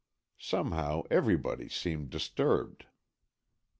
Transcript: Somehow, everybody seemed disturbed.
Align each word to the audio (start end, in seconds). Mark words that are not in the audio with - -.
Somehow, 0.39 1.03
everybody 1.11 1.69
seemed 1.69 2.09
disturbed. 2.09 2.87